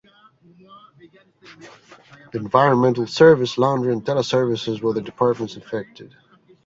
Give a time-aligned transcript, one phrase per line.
[2.33, 6.15] Environmental Service, Laundry and Teleservices were the departments affected.